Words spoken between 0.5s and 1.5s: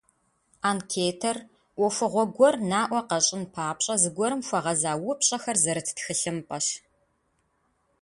Анкетэр